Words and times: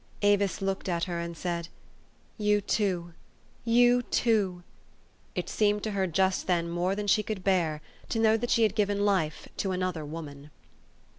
Avis 0.23 0.63
looked 0.63 0.89
at 0.89 1.03
her, 1.03 1.19
and 1.19 1.37
said," 1.37 1.67
You 2.47 2.59
too, 2.59 3.13
you 3.63 4.01
too!" 4.01 4.63
It 5.35 5.47
seemed 5.47 5.83
to 5.83 5.91
her 5.91 6.07
just 6.07 6.47
then 6.47 6.69
more 6.71 6.95
than 6.95 7.05
she 7.05 7.21
could 7.21 7.43
bear, 7.43 7.83
to 8.09 8.17
know 8.17 8.35
that 8.35 8.49
she 8.49 8.63
had 8.63 8.73
given 8.73 9.05
life 9.05 9.47
to 9.57 9.73
another 9.73 10.03
woman. 10.03 10.49